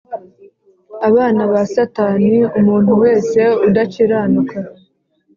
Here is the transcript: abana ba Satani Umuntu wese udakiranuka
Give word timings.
abana 1.09 1.41
ba 1.51 1.61
Satani 1.73 2.35
Umuntu 2.59 2.91
wese 3.03 3.39
udakiranuka 3.67 4.57